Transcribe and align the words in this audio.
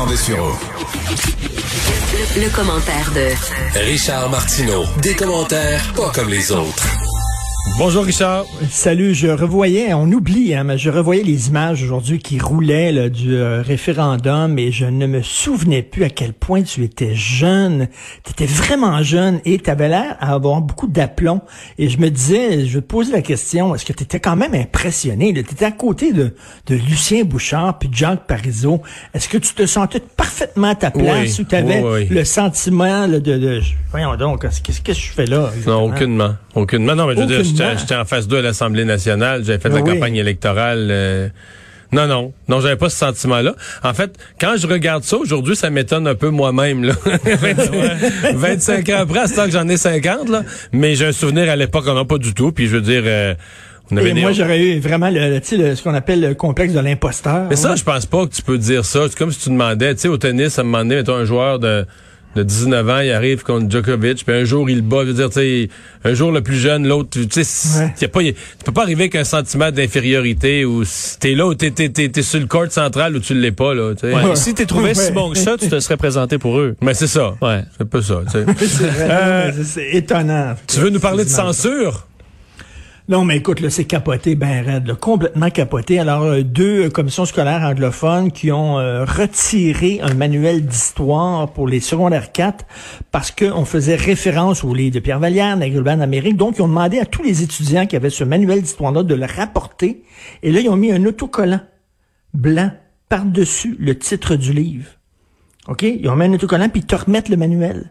Le, 0.00 0.04
le 2.44 2.50
commentaire 2.54 3.10
de 3.16 3.80
Richard 3.80 4.30
Martineau. 4.30 4.84
Des 5.02 5.16
commentaires 5.16 5.92
pas 5.96 6.12
comme 6.14 6.28
les 6.28 6.52
autres. 6.52 6.86
Bonjour 7.78 8.04
Richard. 8.04 8.44
Salut, 8.70 9.14
je 9.14 9.28
revoyais, 9.28 9.94
on 9.94 10.10
oublie, 10.10 10.52
hein, 10.52 10.64
mais 10.64 10.78
je 10.78 10.90
revoyais 10.90 11.22
les 11.22 11.46
images 11.48 11.82
aujourd'hui 11.84 12.18
qui 12.18 12.40
roulaient 12.40 12.90
là, 12.90 13.08
du 13.08 13.36
euh, 13.36 13.62
référendum 13.62 14.58
et 14.58 14.72
je 14.72 14.86
ne 14.86 15.06
me 15.06 15.22
souvenais 15.22 15.82
plus 15.82 16.02
à 16.02 16.10
quel 16.10 16.32
point 16.32 16.62
tu 16.62 16.82
étais 16.82 17.14
jeune. 17.14 17.86
Tu 18.24 18.32
étais 18.32 18.46
vraiment 18.46 19.00
jeune 19.04 19.40
et 19.44 19.58
tu 19.58 19.70
avais 19.70 19.88
l'air 19.88 20.16
à 20.18 20.32
avoir 20.32 20.60
beaucoup 20.60 20.88
d'aplomb. 20.88 21.40
Et 21.78 21.88
je 21.88 21.98
me 21.98 22.10
disais, 22.10 22.66
je 22.66 22.74
vais 22.78 22.80
te 22.80 22.86
poser 22.86 23.12
la 23.12 23.22
question, 23.22 23.72
est-ce 23.74 23.84
que 23.84 23.92
tu 23.92 24.02
étais 24.02 24.18
quand 24.18 24.34
même 24.34 24.54
impressionné? 24.54 25.32
Tu 25.32 25.40
étais 25.40 25.64
à 25.64 25.70
côté 25.70 26.12
de, 26.12 26.34
de 26.66 26.74
Lucien 26.74 27.22
Bouchard 27.22 27.78
puis 27.78 27.88
Jacques 27.92 28.26
Parizeau. 28.26 28.82
Est-ce 29.14 29.28
que 29.28 29.38
tu 29.38 29.54
te 29.54 29.66
sentais 29.66 30.00
parfaitement 30.00 30.70
à 30.70 30.74
ta 30.74 30.90
place 30.90 31.38
Oui, 31.38 31.44
ou 31.44 31.44
tu 31.44 31.54
avais 31.54 31.80
oui, 31.80 31.90
oui. 31.92 32.06
le 32.10 32.24
sentiment 32.24 33.06
là, 33.06 33.20
de, 33.20 33.36
de... 33.38 33.60
Voyons 33.92 34.16
donc, 34.16 34.46
qu'est-ce 34.62 34.80
que 34.80 34.92
je 34.92 35.10
fais 35.12 35.26
là? 35.26 35.50
Non, 35.64 35.84
aucunement. 35.84 36.34
Aucunement. 36.54 36.96
Non, 36.96 37.06
mais 37.06 37.14
je 37.14 37.20
veux 37.20 37.26
dire. 37.26 37.44
J'étais 37.56 37.94
en 37.94 38.04
phase 38.04 38.28
2 38.28 38.38
à 38.38 38.42
l'Assemblée 38.42 38.84
nationale, 38.84 39.44
j'avais 39.44 39.58
fait 39.58 39.68
Ah 39.72 39.76
la 39.76 39.82
oui. 39.82 39.92
campagne 39.94 40.16
électorale. 40.16 40.88
euh, 40.90 41.28
non, 41.90 42.06
non. 42.06 42.34
Non, 42.48 42.60
j'avais 42.60 42.76
pas 42.76 42.90
ce 42.90 42.98
sentiment-là. 42.98 43.54
En 43.82 43.94
fait, 43.94 44.10
quand 44.38 44.56
je 44.58 44.66
regarde 44.66 45.04
ça 45.04 45.16
aujourd'hui, 45.16 45.56
ça 45.56 45.70
m'étonne 45.70 46.06
un 46.06 46.14
peu 46.14 46.28
moi-même. 46.28 46.84
là. 46.84 46.92
25 48.34 48.88
ans 48.90 48.96
après, 49.00 49.26
c'est 49.26 49.34
temps 49.36 49.44
que 49.46 49.50
j'en 49.52 49.68
ai 49.68 49.76
50, 49.76 50.28
là. 50.28 50.42
Mais 50.72 50.94
j'ai 50.94 51.06
un 51.06 51.12
souvenir 51.12 51.48
à 51.50 51.56
l'époque, 51.56 51.86
non, 51.86 52.04
pas 52.04 52.18
du 52.18 52.34
tout. 52.34 52.52
Puis 52.52 52.66
je 52.68 52.76
veux 52.76 52.82
dire, 52.82 53.02
euh, 53.06 53.34
on 53.90 53.96
avait 53.96 54.10
Et 54.10 54.14
des... 54.14 54.20
moi, 54.20 54.32
j'aurais 54.32 54.60
eu 54.60 54.80
vraiment 54.80 55.08
le, 55.10 55.30
le- 55.30 55.40
tu 55.40 55.48
sais, 55.48 55.56
le- 55.56 55.74
ce 55.74 55.82
qu'on 55.82 55.94
appelle 55.94 56.20
le 56.20 56.34
complexe 56.34 56.74
de 56.74 56.80
l'imposteur. 56.80 57.46
Mais 57.48 57.56
ça, 57.56 57.70
Ouais. 57.70 57.76
je 57.76 57.84
pense 57.84 58.06
pas 58.06 58.26
que 58.26 58.34
tu 58.34 58.42
peux 58.42 58.58
dire 58.58 58.84
ça. 58.84 59.00
C'est 59.08 59.16
comme 59.18 59.32
si 59.32 59.40
tu 59.40 59.48
demandais, 59.50 59.94
tu 59.94 60.02
sais, 60.02 60.08
au 60.08 60.18
tennis, 60.18 60.48
ça 60.54 60.62
me 60.62 60.68
demandait, 60.68 60.96
mettons, 60.96 61.14
un 61.16 61.24
joueur 61.24 61.58
de, 61.58 61.86
de 62.36 62.42
19 62.42 62.88
ans, 62.88 63.00
il 63.00 63.10
arrive 63.10 63.42
contre 63.42 63.70
Djokovic, 63.70 64.24
puis 64.24 64.34
un 64.36 64.44
jour, 64.44 64.68
il 64.70 64.82
bat. 64.82 64.98
Je 65.02 65.06
veux 65.08 65.14
dire, 65.14 65.28
tu 65.28 65.34
sais, 65.40 65.68
un 66.04 66.14
jour, 66.14 66.30
le 66.30 66.40
plus 66.42 66.56
jeune, 66.56 66.86
l'autre, 66.86 67.10
tu 67.10 67.26
sais, 67.42 67.78
Ouais. 67.80 67.94
y 68.00 68.04
a 68.04 68.08
pas, 68.08 68.22
y 68.22 68.28
a- 68.28 68.32
tu 68.32 68.64
peux 68.64 68.72
pas 68.72 68.82
arriver 68.82 69.04
avec 69.04 69.16
un 69.16 69.24
sentiment 69.24 69.70
d'infériorité 69.72 70.64
ou 70.64 70.84
si 70.84 71.18
t'es 71.18 71.34
là 71.34 71.46
ou 71.46 71.54
t'es, 71.54 71.70
t'es, 71.70 71.88
t'es, 71.88 72.08
t'es 72.08 72.22
sur 72.22 72.38
le 72.40 72.46
court 72.46 72.70
central 72.70 73.16
ou 73.16 73.20
tu 73.20 73.34
l'es 73.34 73.50
pas, 73.52 73.74
là, 73.74 73.94
tu 73.94 74.00
sais. 74.08 74.14
Ouais, 74.14 74.36
Si 74.36 74.54
t'es 74.54 74.66
trouvé 74.66 74.94
si 74.94 75.06
Ouais. 75.06 75.10
bon 75.12 75.30
que 75.32 75.38
ça, 75.38 75.56
tu 75.58 75.68
te 75.68 75.80
serais 75.80 75.96
présenté 75.96 76.38
pour 76.38 76.58
eux. 76.58 76.76
Mais 76.82 76.94
c'est 76.94 77.06
ça. 77.06 77.34
Ouais. 77.42 77.64
C'est 77.76 77.82
un 77.82 77.86
peu 77.86 78.02
ça, 78.02 78.20
tu 78.26 78.32
sais. 78.32 78.44
C'est 78.66 78.86
vrai, 78.86 79.08
Euh, 79.10 79.52
c'est- 79.64 79.96
étonnant. 79.96 80.54
tu 80.66 80.80
veux 80.80 80.90
nous 80.90 81.00
parler 81.00 81.24
de 81.24 81.30
censure? 81.30 82.06
Non, 83.10 83.24
mais 83.24 83.38
écoute, 83.38 83.60
là, 83.60 83.70
c'est 83.70 83.86
capoté, 83.86 84.34
ben 84.34 84.62
raide, 84.62 84.86
là, 84.86 84.94
complètement 84.94 85.48
capoté. 85.48 85.98
Alors, 85.98 86.24
euh, 86.24 86.42
deux 86.42 86.84
euh, 86.84 86.90
commissions 86.90 87.24
scolaires 87.24 87.62
anglophones 87.62 88.30
qui 88.30 88.52
ont 88.52 88.78
euh, 88.78 89.06
retiré 89.06 89.98
un 90.02 90.12
manuel 90.12 90.66
d'histoire 90.66 91.50
pour 91.54 91.66
les 91.66 91.80
secondaires 91.80 92.32
4 92.32 92.66
parce 93.10 93.30
qu'on 93.30 93.64
faisait 93.64 93.96
référence 93.96 94.62
au 94.62 94.74
livre 94.74 94.94
de 94.94 95.00
Pierre 95.00 95.20
Vallière, 95.20 95.56
Nagelban 95.56 95.96
d'Amérique. 95.96 96.36
Donc, 96.36 96.56
ils 96.58 96.62
ont 96.62 96.68
demandé 96.68 96.98
à 96.98 97.06
tous 97.06 97.22
les 97.22 97.42
étudiants 97.42 97.86
qui 97.86 97.96
avaient 97.96 98.10
ce 98.10 98.24
manuel 98.24 98.60
d'histoire-là 98.60 99.02
de 99.02 99.14
le 99.14 99.24
rapporter. 99.24 100.02
Et 100.42 100.52
là, 100.52 100.60
ils 100.60 100.68
ont 100.68 100.76
mis 100.76 100.92
un 100.92 101.06
autocollant 101.06 101.60
blanc 102.34 102.72
par-dessus 103.08 103.74
le 103.80 103.96
titre 103.96 104.36
du 104.36 104.52
livre. 104.52 104.90
OK? 105.66 105.82
Ils 105.82 106.10
ont 106.10 106.16
mis 106.16 106.26
un 106.26 106.34
autocollant, 106.34 106.68
puis 106.68 106.82
ils 106.82 106.86
te 106.86 106.96
remettent 106.96 107.30
le 107.30 107.38
manuel. 107.38 107.90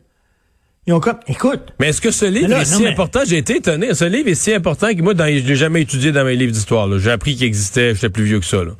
Ils 0.87 0.93
ont 0.93 0.99
comme, 1.01 1.17
écoute, 1.27 1.59
Mais 1.79 1.89
est-ce 1.89 1.99
que 1.99 2.11
ce 2.11 2.23
livre 2.25 2.47
Mais 2.47 2.55
là, 2.55 2.61
est 2.61 2.71
non, 2.71 2.77
si 2.77 2.83
mais- 2.83 2.89
important? 2.91 3.19
J'ai 3.27 3.37
été 3.37 3.57
étonné. 3.57 3.93
Ce 3.93 4.05
livre 4.05 4.29
est 4.29 4.35
si 4.35 4.53
important 4.53 4.87
que 4.95 5.01
moi, 5.01 5.13
dans, 5.13 5.25
je 5.25 5.45
l'ai 5.45 5.55
jamais 5.57 5.81
étudié 5.81 6.13
dans 6.13 6.23
mes 6.23 6.35
livres 6.37 6.53
d'histoire. 6.53 6.87
J'ai 6.97 7.11
appris 7.11 7.35
qu'il 7.35 7.45
existait, 7.45 7.93
j'étais 7.93 8.09
plus 8.09 8.23
vieux 8.23 8.39
que 8.39 8.45
ça. 8.45 8.63
Là. 8.63 8.71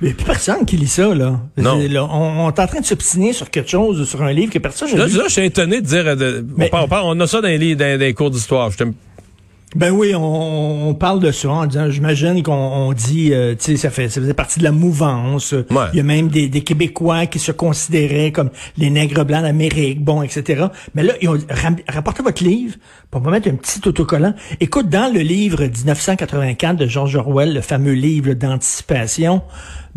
A 0.00 0.06
plus 0.14 0.14
personne 0.24 0.64
qui 0.64 0.76
lit 0.76 0.86
ça, 0.86 1.12
là. 1.12 1.40
Non. 1.56 1.80
Là, 1.90 2.04
on, 2.04 2.46
on 2.46 2.48
est 2.50 2.60
en 2.60 2.66
train 2.68 2.78
de 2.80 2.86
s'obstiner 2.86 3.32
sur 3.32 3.50
quelque 3.50 3.68
chose, 3.68 4.08
sur 4.08 4.22
un 4.22 4.32
livre 4.32 4.52
que 4.52 4.60
personne 4.60 4.96
n'a 4.96 5.06
lu. 5.06 5.12
là, 5.16 5.24
je 5.26 5.32
suis 5.32 5.44
étonné 5.44 5.80
de 5.80 5.86
dire. 5.86 6.06
euh, 6.06 6.14
de- 6.14 6.46
Mais- 6.56 6.66
on, 6.66 6.68
parle- 6.70 6.84
on, 6.84 6.88
parle- 6.88 7.06
on 7.06 7.20
a 7.20 7.26
ça 7.26 7.40
dans 7.40 7.48
les, 7.48 7.58
livres- 7.58 7.80
dans, 7.80 7.98
dans 7.98 8.04
les 8.04 8.14
cours 8.14 8.30
d'histoire. 8.30 8.70
Ben 9.74 9.90
oui, 9.90 10.14
on, 10.14 10.88
on 10.88 10.94
parle 10.94 11.20
de 11.20 11.30
ça 11.30 11.50
en 11.50 11.66
disant, 11.66 11.90
j'imagine 11.90 12.42
qu'on 12.42 12.54
on 12.54 12.92
dit, 12.94 13.34
euh, 13.34 13.54
tu 13.54 13.72
sais, 13.72 13.76
ça 13.76 13.90
fait, 13.90 14.08
ça 14.08 14.20
faisait 14.20 14.32
partie 14.32 14.58
de 14.58 14.64
la 14.64 14.72
mouvance. 14.72 15.52
Ouais. 15.52 15.84
Il 15.92 15.98
y 15.98 16.00
a 16.00 16.04
même 16.04 16.28
des, 16.28 16.48
des 16.48 16.62
Québécois 16.62 17.26
qui 17.26 17.38
se 17.38 17.52
considéraient 17.52 18.32
comme 18.32 18.50
les 18.78 18.88
nègres 18.88 19.26
blancs 19.26 19.42
d'Amérique, 19.42 20.02
bon, 20.02 20.22
etc. 20.22 20.66
Mais 20.94 21.02
là, 21.02 21.12
ils 21.20 21.28
ont 21.28 21.36
votre 22.22 22.44
livre, 22.44 22.76
on 23.12 23.20
va 23.20 23.30
mettre 23.30 23.48
un 23.48 23.54
petit 23.56 23.86
autocollant. 23.86 24.34
Écoute, 24.60 24.88
dans 24.88 25.12
le 25.12 25.20
livre 25.20 25.62
1984 25.62 26.76
de 26.76 26.86
George 26.86 27.16
Orwell, 27.16 27.54
le 27.54 27.60
fameux 27.60 27.92
livre 27.92 28.32
d'anticipation, 28.34 29.42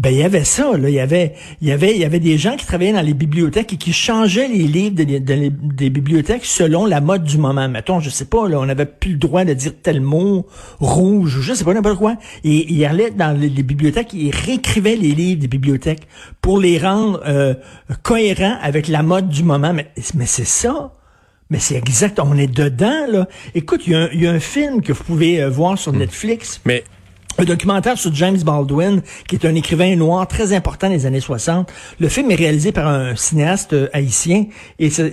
ben 0.01 0.09
il 0.11 0.17
y 0.17 0.23
avait 0.23 0.43
ça, 0.45 0.75
là, 0.77 0.89
il 0.89 0.95
y 0.95 0.99
avait, 0.99 1.33
il 1.61 1.67
y 1.67 1.71
avait, 1.71 1.93
il 1.93 2.01
y 2.01 2.05
avait 2.05 2.19
des 2.19 2.35
gens 2.39 2.55
qui 2.55 2.65
travaillaient 2.65 2.93
dans 2.93 3.01
les 3.05 3.13
bibliothèques 3.13 3.73
et 3.73 3.77
qui 3.77 3.93
changeaient 3.93 4.47
les 4.47 4.63
livres 4.63 4.95
de- 4.95 5.03
de- 5.03 5.19
de- 5.19 5.51
des 5.75 5.91
bibliothèques 5.91 6.43
selon 6.43 6.87
la 6.87 7.01
mode 7.01 7.23
du 7.23 7.37
moment. 7.37 7.69
Mettons, 7.69 7.99
je 7.99 8.09
sais 8.09 8.25
pas, 8.25 8.49
là, 8.49 8.59
on 8.59 8.65
n'avait 8.65 8.87
plus 8.87 9.11
le 9.11 9.17
droit 9.19 9.45
de 9.45 9.53
dire 9.53 9.73
tel 9.83 10.01
mot, 10.01 10.47
rouge, 10.79 11.37
ou 11.37 11.41
je 11.43 11.53
sais 11.53 11.63
pas 11.63 11.75
n'importe 11.75 11.99
quoi. 11.99 12.15
Et 12.43 12.73
ils 12.73 12.83
allaient 12.85 13.11
dans 13.11 13.37
les, 13.39 13.47
les 13.49 13.61
bibliothèques, 13.63 14.11
ils 14.13 14.31
réécrivaient 14.31 14.95
les 14.95 15.11
livres 15.13 15.39
des 15.41 15.47
bibliothèques 15.47 16.07
pour 16.41 16.57
les 16.59 16.79
rendre 16.79 17.21
euh, 17.27 17.53
cohérents 18.01 18.57
avec 18.63 18.87
la 18.87 19.03
mode 19.03 19.29
du 19.29 19.43
moment. 19.43 19.71
Mais, 19.71 19.87
mais 20.15 20.25
c'est 20.25 20.47
ça. 20.47 20.93
Mais 21.51 21.59
c'est 21.59 21.75
exact, 21.75 22.19
on 22.19 22.37
est 22.37 22.47
dedans, 22.47 23.05
là. 23.09 23.27
Écoute, 23.53 23.81
il 23.85 23.91
y, 23.93 23.95
a 23.95 23.99
un- 24.03 24.09
il 24.13 24.23
y 24.23 24.27
a 24.27 24.31
un 24.31 24.39
film 24.39 24.81
que 24.81 24.93
vous 24.93 25.03
pouvez 25.03 25.43
euh, 25.43 25.49
voir 25.49 25.77
sur 25.77 25.91
Netflix 25.91 26.61
Mais 26.65 26.83
un 27.37 27.43
documentaire 27.43 27.97
sur 27.97 28.13
James 28.13 28.37
Baldwin, 28.43 29.01
qui 29.27 29.35
est 29.35 29.45
un 29.45 29.55
écrivain 29.55 29.95
noir 29.95 30.27
très 30.27 30.53
important 30.53 30.89
des 30.89 31.05
années 31.05 31.19
60. 31.19 31.71
Le 31.99 32.09
film 32.09 32.31
est 32.31 32.35
réalisé 32.35 32.71
par 32.71 32.87
un 32.87 33.15
cinéaste 33.15 33.73
euh, 33.73 33.89
haïtien 33.93 34.45
et 34.79 34.89
ça, 34.89 35.05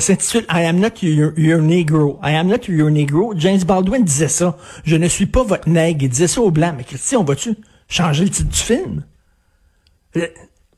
s'intitule 0.00 0.44
I 0.50 0.64
am 0.64 0.78
not 0.80 1.02
your, 1.02 1.62
Negro. 1.62 2.18
I 2.22 2.34
am 2.34 2.48
not 2.48 2.68
your 2.68 2.90
Negro. 2.90 3.34
James 3.36 3.62
Baldwin 3.64 4.02
disait 4.02 4.28
ça. 4.28 4.56
Je 4.84 4.96
ne 4.96 5.08
suis 5.08 5.26
pas 5.26 5.42
votre 5.42 5.68
nègre. 5.68 6.02
Il 6.02 6.08
disait 6.08 6.28
ça 6.28 6.40
aux 6.40 6.50
Blancs. 6.50 6.74
Mais 6.76 6.84
Christy, 6.84 7.16
on 7.16 7.24
va-tu 7.24 7.54
changer 7.88 8.24
le 8.24 8.30
titre 8.30 8.50
du 8.50 8.58
film? 8.58 9.04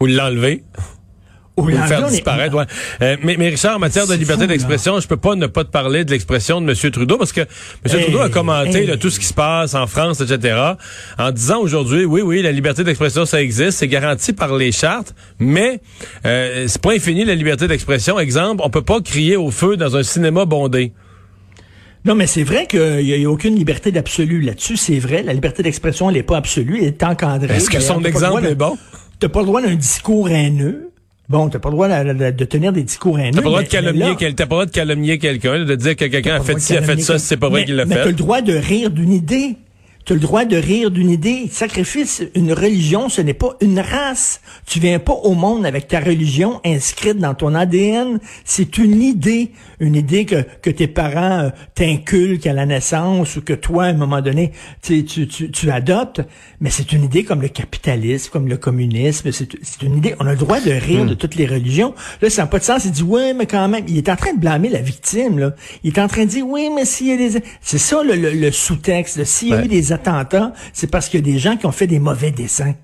Ou 0.01 0.07
l'enlever, 0.07 0.65
au 1.59 1.69
ou 1.69 1.87
faire 1.87 2.07
disparaître. 2.07 2.55
ouais. 2.55 2.65
Euh, 3.03 3.17
mais, 3.23 3.37
mais 3.39 3.49
Richard, 3.49 3.77
en 3.77 3.79
matière 3.79 4.07
de 4.07 4.15
liberté 4.15 4.47
d'expression, 4.47 5.01
je 5.01 5.09
peux 5.09 5.17
pas 5.17 5.35
ne 5.35 5.47
pas 5.47 5.65
te 5.65 5.71
parler 5.71 6.05
de 6.05 6.11
l'expression 6.11 6.61
de 6.61 6.71
M. 6.71 6.91
Trudeau 6.91 7.19
parce 7.19 7.33
que 7.33 7.41
M. 7.41 7.47
Hey, 7.85 8.03
Trudeau 8.03 8.21
a 8.21 8.29
commenté 8.29 8.79
hey. 8.79 8.87
là, 8.87 8.97
tout 8.97 9.11
ce 9.11 9.19
qui 9.19 9.27
se 9.27 9.35
passe 9.35 9.75
en 9.75 9.87
France, 9.87 10.21
etc. 10.21 10.57
En 11.19 11.31
disant 11.31 11.59
aujourd'hui, 11.61 12.05
oui, 12.05 12.21
oui, 12.23 12.43
la 12.43 12.53
liberté 12.53 12.85
d'expression, 12.85 13.27
ça 13.27 13.43
existe, 13.43 13.79
c'est 13.79 13.89
garanti 13.89 14.33
par 14.33 14.57
les 14.57 14.73
chartes, 14.73 15.15
mais 15.39 15.81
euh, 16.27 16.65
c'est 16.69 16.81
pas 16.81 16.93
infini 16.93 17.25
la 17.25 17.35
liberté 17.35 17.69
d'expression. 17.69 18.19
Exemple, 18.19 18.63
on 18.65 18.71
peut 18.71 18.83
pas 18.83 19.01
crier 19.01 19.37
au 19.37 19.51
feu 19.51 19.77
dans 19.77 19.97
un 19.97 20.03
cinéma 20.03 20.45
bondé. 20.45 20.93
Non, 22.05 22.15
mais 22.15 22.27
c'est 22.27 22.45
vrai 22.45 22.67
qu'il 22.67 23.05
n'y 23.05 23.25
a, 23.25 23.31
aucune 23.31 23.55
liberté 23.55 23.91
d'absolu 23.93 24.41
là-dessus. 24.41 24.77
C'est 24.77 24.99
vrai. 24.99 25.23
La 25.23 25.33
liberté 25.33 25.63
d'expression, 25.63 26.09
elle 26.09 26.17
n'est 26.17 26.23
pas 26.23 26.37
absolue. 26.37 26.79
Elle 26.81 26.89
est 26.89 27.03
encadrée. 27.03 27.57
Est-ce 27.57 27.71
que 27.71 27.81
son 27.81 27.95
droit 27.95 28.09
exemple 28.09 28.47
est 28.47 28.55
bon? 28.55 28.79
T'as 29.19 29.29
pas 29.29 29.41
le 29.41 29.47
droit 29.47 29.61
d'un 29.61 29.75
discours 29.75 30.31
haineux. 30.31 30.91
Bon, 31.29 31.49
t'as 31.51 31.59
pas 31.59 31.69
le 31.69 31.75
droit 31.75 31.89
de, 31.89 32.13
de- 32.15 32.31
de 32.31 32.45
tenir 32.47 32.73
des 32.73 32.83
discours 32.83 33.19
haineux. 33.19 33.33
T'as 33.33 33.43
pas 33.43 33.43
le 33.43 33.49
droit 33.51 33.61
mais- 33.61 33.67
de 33.67 33.71
calomnier, 33.71 33.99
mais 34.05 34.09
là, 34.11 34.17
quel- 34.19 34.35
t'as 34.35 34.47
pas 34.47 34.55
le 34.55 34.57
droit 34.61 34.67
de 34.67 34.71
calomnier 34.71 35.19
quelqu'un, 35.19 35.65
de 35.65 35.75
dire 35.75 35.95
que 35.97 36.07
quelqu'un 36.07 36.37
a 36.37 36.41
fait 36.41 36.59
ci, 36.59 36.77
a 36.77 36.83
fait 36.83 36.99
ça, 37.01 37.19
c'est 37.19 37.37
pas 37.37 37.49
vrai 37.51 37.65
qu'il 37.67 37.77
l'a 37.77 37.85
Mais 37.85 37.97
t'as 37.97 38.03
fait. 38.05 38.09
le 38.11 38.15
droit 38.15 38.41
de 38.41 38.55
rire 38.55 38.91
d'une 38.91 39.13
idée. 39.13 39.57
Tu 40.09 40.15
as 40.15 40.17
le 40.17 40.23
droit 40.23 40.47
de 40.47 40.57
rire 40.57 40.91
d'une 40.91 41.11
idée. 41.11 41.51
Sacrifice, 41.53 42.23
une 42.35 42.55
religion, 42.55 43.11
ce 43.11 43.21
n'est 43.21 43.35
pas 43.35 43.59
une 43.61 43.79
race. 43.79 44.41
Tu 44.67 44.81
viens 44.81 44.99
pas 44.99 45.13
au 45.13 45.35
monde 45.35 45.67
avec 45.67 45.87
ta 45.87 46.01
religion 46.01 46.63
inscrite 46.65 47.19
dans 47.19 47.35
ton 47.35 47.55
ADN. 47.55 48.19
C'est 48.47 48.79
une 48.79 49.03
idée. 49.03 49.51
Une 49.81 49.95
idée 49.95 50.25
que, 50.25 50.47
que 50.63 50.71
tes 50.71 50.87
parents 50.87 51.41
euh, 51.41 51.51
t'inculquent 51.75 52.47
à 52.47 52.55
la 52.55 52.65
naissance 52.65 53.37
ou 53.37 53.43
que 53.43 53.53
toi, 53.53 53.85
à 53.85 53.89
un 53.89 53.93
moment 53.93 54.23
donné, 54.23 54.53
tu, 54.83 55.05
tu, 55.05 55.29
tu, 55.29 55.51
tu 55.51 55.71
adoptes. 55.71 56.23
Mais 56.63 56.71
c'est 56.71 56.91
une 56.93 57.05
idée 57.05 57.23
comme 57.25 57.43
le 57.43 57.49
capitalisme, 57.49 58.31
comme 58.33 58.49
le 58.49 58.57
communisme. 58.57 59.31
C'est 59.31 59.49
c'est 59.63 59.83
une 59.83 59.99
idée. 59.99 60.15
On 60.21 60.27
a 60.27 60.31
le 60.33 60.39
droit 60.39 60.59
de 60.61 60.71
rire 60.71 61.05
Hmm. 61.05 61.09
de 61.09 61.15
toutes 61.15 61.35
les 61.35 61.45
religions. 61.47 61.95
Là, 62.23 62.31
ça 62.31 62.43
n'a 62.43 62.47
pas 62.49 62.59
de 62.59 62.65
sens. 62.65 62.87
Il 62.87 62.93
dit, 62.93 63.03
ouais, 63.03 63.35
mais 63.35 63.45
quand 63.45 63.69
même. 63.69 63.85
Il 63.89 63.99
est 63.99 64.09
en 64.09 64.17
train 64.17 64.33
de 64.33 64.41
blâmer 64.41 64.71
la 64.71 64.81
victime, 64.81 65.39
là. 65.39 65.55
Il 65.85 65.93
est 65.95 66.01
en 66.01 66.09
train 66.09 66.25
de 66.25 66.31
dire, 66.31 66.47
oui, 66.49 66.71
mais 66.75 66.87
s'il 66.87 67.09
y 67.09 67.13
a 67.13 67.17
des... 67.19 67.43
C'est 67.61 67.77
ça, 67.77 68.03
le, 68.03 68.15
le- 68.17 68.31
le 68.33 68.51
sous-texte. 68.51 69.23
S'il 69.25 69.49
y 69.49 69.53
a 69.53 69.57
Ouais. 69.59 69.67
eu 69.67 69.69
des 69.69 69.93
attentats, 69.99 70.53
c'est 70.73 70.91
parce 70.91 71.09
qu'il 71.09 71.21
y 71.21 71.23
a 71.29 71.33
des 71.33 71.39
gens 71.39 71.57
qui 71.57 71.67
ont 71.67 71.73
fait 71.73 71.87
des 71.87 71.99
mauvais 71.99 72.31
dessins. 72.31 72.75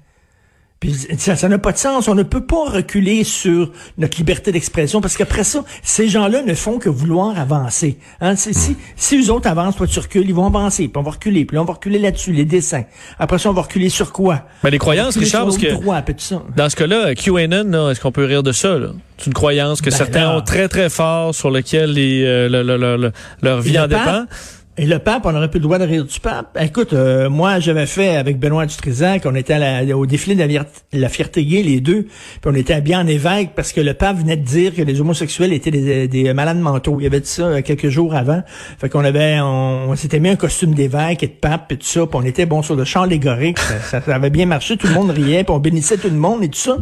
Puis 0.81 0.93
ça 1.17 1.49
n'a 1.49 1.57
pas 1.57 1.73
de 1.73 1.79
sens. 1.79 2.09
On 2.09 2.15
ne 2.15 2.25
peut 2.25 2.45
pas 2.45 2.69
reculer 2.69 3.25
sur 3.25 3.71
notre 3.97 4.19
liberté 4.19 4.53
d'expression 4.53 5.01
parce 5.01 5.17
qu'après 5.17 5.43
ça, 5.45 5.65
ces 5.83 6.09
gens-là 6.09 6.43
ne 6.43 6.53
font 6.53 6.79
que 6.79 6.91
vouloir 6.91 7.39
avancer. 7.39 7.97
Hein? 8.21 8.37
C'est- 8.37 8.53
Si, 8.53 8.77
si 8.95 9.19
eux 9.19 9.33
autres 9.33 9.49
avancent, 9.49 9.77
toi 9.77 9.87
tu 9.87 9.99
recules, 9.99 10.29
ils 10.29 10.35
vont 10.35 10.47
avancer, 10.47 10.89
puis 10.89 10.99
on 10.99 11.03
va 11.03 11.13
reculer, 11.13 11.47
puis 11.47 11.55
là, 11.55 11.63
on 11.63 11.65
va 11.65 11.73
reculer 11.75 11.99
là-dessus, 11.99 12.33
les 12.33 12.45
dessins. 12.45 12.85
Après 13.19 13.39
ça, 13.39 13.49
on 13.49 13.55
va 13.55 13.63
reculer 13.63 13.89
sur 13.89 14.13
quoi? 14.13 14.43
Mais 14.63 14.71
les 14.71 14.79
croyances, 14.79 15.17
Richard, 15.17 15.45
parce 15.45 15.57
que 15.57 15.73
droit, 15.73 16.03
puis 16.03 16.15
tout 16.17 16.21
ça. 16.25 16.43
dans 16.55 16.69
ce 16.69 16.77
cas-là, 16.77 17.15
QAnon, 17.15 17.89
est-ce 17.91 18.01
qu'on 18.01 18.13
peut 18.13 18.25
rire 18.27 18.43
de 18.43 18.53
ça? 18.53 18.77
C'est 19.17 19.27
une 19.29 19.33
croyance 19.35 19.81
que 19.81 19.89
Ben 19.89 19.97
certains 19.97 20.25
là. 20.33 20.37
ont 20.37 20.43
très, 20.43 20.69
très 20.69 20.91
fort, 20.91 21.35
sur 21.35 21.51
lequel 21.51 21.93
les, 21.93 22.25
euh, 22.27 22.49
le- 22.51 22.63
le- 22.63 22.77
le- 22.77 22.97
le- 22.99 23.13
leur 23.43 23.61
vie 23.63 23.79
en 23.79 23.87
dépend. 23.87 24.27
Et 24.77 24.87
le 24.87 24.99
pape, 24.99 25.25
on 25.25 25.35
aurait 25.37 25.49
plus 25.49 25.61
le 25.61 25.65
droit 25.65 25.79
de 25.79 25.85
rire 25.85 26.05
du 26.05 26.19
pape. 26.19 26.59
Écoute, 26.61 26.95
euh, 26.95 27.31
moi, 27.31 27.61
j'avais 27.61 27.87
fait 27.87 28.17
avec 28.17 28.41
Benoît 28.41 28.67
Dutrisac, 28.67 29.23
on 29.25 29.37
était 29.37 29.55
à 29.55 29.97
au 29.97 30.05
défilé 30.05 30.35
de 30.35 30.99
la, 30.99 31.09
fierté 31.09 31.45
gay, 31.45 31.63
les 31.63 31.81
deux, 31.81 32.03
puis 32.03 32.47
on 32.47 32.55
était 32.57 32.75
habillés 32.75 32.97
en 32.97 33.07
évêque 33.07 33.51
parce 33.55 33.73
que 33.73 33.81
le 33.81 33.95
pape 33.95 34.17
venait 34.17 34.37
de 34.37 34.45
dire 34.45 34.75
que 34.75 34.83
les 34.83 35.01
homosexuels 35.01 35.53
étaient 35.53 35.71
des, 35.71 36.09
des 36.09 36.35
malades 36.35 36.59
mentaux. 36.59 36.99
Il 37.01 37.07
avait 37.07 37.21
dit 37.21 37.29
ça 37.29 37.45
euh, 37.45 37.63
quelques 37.63 37.89
jours 37.89 38.17
avant. 38.17 38.43
Fait 38.79 38.89
qu'on 38.89 39.05
avait, 39.05 39.39
on, 39.41 39.95
s'était 39.95 40.19
mis 40.19 40.31
un 40.31 40.37
costume 40.37 40.75
d'évêque 40.75 41.23
et 41.23 41.29
de 41.29 41.33
pape 41.33 41.71
et 41.71 41.77
tout 41.77 41.87
ça, 41.87 42.05
puis 42.07 42.19
on 42.21 42.25
était 42.25 42.47
bon 42.47 42.63
sur 42.63 42.75
le 42.75 42.85
champ 42.85 43.03
allégorique. 43.03 43.59
Ça 43.59 44.03
avait 44.09 44.31
bien 44.31 44.47
marché, 44.47 44.77
tout 44.77 44.89
le 44.89 44.95
monde 44.95 45.11
riait, 45.11 45.45
puis 45.45 45.55
on 45.55 45.61
bénissait 45.61 45.99
tout 45.99 46.11
le 46.11 46.17
monde 46.17 46.43
et 46.43 46.49
tout 46.49 46.59
ça. 46.59 46.79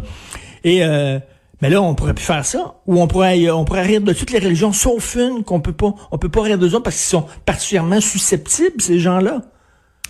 Et 0.65 0.83
euh, 0.83 1.19
mais 1.63 1.71
là, 1.71 1.81
on 1.81 1.95
pourrait 1.95 2.13
plus 2.13 2.25
faire 2.25 2.45
ça. 2.45 2.75
Ou 2.87 3.01
on 3.01 3.07
pourrait, 3.07 3.49
on 3.51 3.65
pourrait 3.65 3.83
rire 3.83 4.01
de 4.01 4.13
toutes 4.13 4.33
les 4.33 4.41
religions, 4.41 4.73
sauf 4.73 5.15
une 5.15 5.45
qu'on 5.45 5.61
peut 5.61 5.73
pas. 5.73 5.95
On 6.11 6.19
peut 6.19 6.29
pas 6.29 6.43
rire 6.43 6.59
d'eux 6.59 6.75
autres 6.75 6.83
parce 6.83 6.97
qu'ils 6.97 7.11
sont 7.11 7.25
particulièrement 7.47 8.01
susceptibles, 8.01 8.81
ces 8.81 8.99
gens-là. 8.99 9.43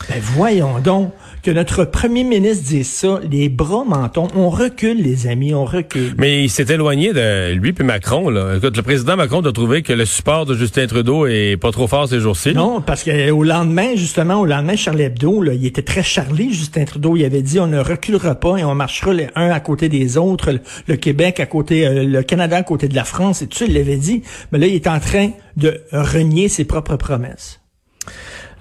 Ben 0.09 0.21
voyons 0.21 0.79
donc 0.81 1.13
que 1.43 1.51
notre 1.51 1.85
premier 1.85 2.25
ministre 2.25 2.65
dise 2.65 2.89
ça, 2.89 3.21
les 3.29 3.49
bras 3.49 3.85
mentons. 3.85 4.29
On 4.37 4.49
recule, 4.49 5.03
les 5.03 5.27
amis, 5.27 5.55
on 5.55 5.65
recule. 5.65 6.15
Mais 6.19 6.45
il 6.45 6.51
s'est 6.51 6.73
éloigné 6.73 7.13
de 7.13 7.53
lui 7.55 7.73
puis 7.73 7.85
Macron. 7.85 8.31
Là. 8.31 8.57
Écoute, 8.57 8.77
le 8.77 8.83
président 8.83 9.17
Macron 9.17 9.41
a 9.41 9.53
trouvé 9.53 9.83
que 9.83 9.93
le 9.93 10.05
support 10.05 10.47
de 10.47 10.55
Justin 10.55 10.87
Trudeau 10.87 11.27
est 11.27 11.57
pas 11.57 11.73
trop 11.73 11.87
fort 11.87 12.09
ces 12.09 12.21
jours-ci. 12.21 12.55
Non, 12.55 12.81
parce 12.81 13.03
que 13.03 13.31
au 13.31 13.43
lendemain, 13.43 13.97
justement, 13.97 14.41
au 14.41 14.47
lendemain, 14.47 14.77
Charlie 14.77 15.05
Hebdo, 15.05 15.43
là, 15.43 15.55
il 15.55 15.67
était 15.67 15.83
très 15.83 16.03
charlé, 16.03 16.49
Justin 16.51 16.85
Trudeau. 16.85 17.17
Il 17.17 17.25
avait 17.25 17.43
dit, 17.43 17.59
on 17.59 17.67
ne 17.67 17.81
reculera 17.81 18.35
pas 18.35 18.59
et 18.59 18.65
on 18.65 18.75
marchera 18.75 19.13
les 19.13 19.29
uns 19.35 19.51
à 19.51 19.61
côté 19.61 19.89
des 19.89 20.17
autres, 20.17 20.53
le, 20.53 20.61
le 20.87 20.97
Québec 20.97 21.41
à 21.41 21.47
côté, 21.47 21.87
euh, 21.87 22.05
le 22.05 22.23
Canada 22.23 22.57
à 22.57 22.63
côté 22.63 22.89
de 22.89 22.95
la 22.95 23.05
France 23.05 23.43
et 23.43 23.47
tout 23.47 23.59
ça, 23.59 23.65
il 23.65 23.75
l'avait 23.75 23.97
dit. 23.97 24.23
Mais 24.53 24.59
là, 24.59 24.67
il 24.67 24.75
est 24.75 24.87
en 24.87 25.01
train 25.01 25.31
de 25.57 25.83
renier 25.93 26.49
ses 26.49 26.65
propres 26.65 26.97
promesses. 26.97 27.62